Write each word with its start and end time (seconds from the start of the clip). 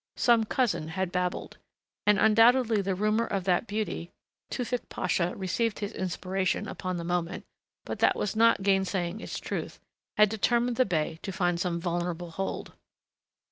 Some 0.17 0.45
cousin 0.45 0.87
had 0.87 1.11
babbled.... 1.11 1.59
And 2.07 2.17
undoubtedly 2.17 2.81
the 2.81 2.95
rumor 2.95 3.27
of 3.27 3.43
that 3.43 3.67
beauty 3.67 4.09
Tewfick 4.49 4.89
Pasha 4.89 5.35
received 5.35 5.77
his 5.77 5.91
inspiration 5.91 6.67
upon 6.67 6.97
the 6.97 7.03
moment, 7.03 7.45
but 7.85 7.99
that 7.99 8.15
was 8.15 8.35
not 8.35 8.63
gainsaying 8.63 9.19
its 9.19 9.37
truth 9.39 9.79
had 10.17 10.27
determined 10.27 10.77
the 10.77 10.85
bey 10.85 11.19
to 11.21 11.31
find 11.31 11.59
some 11.59 11.79
vulnerable 11.79 12.31
hold. 12.31 12.73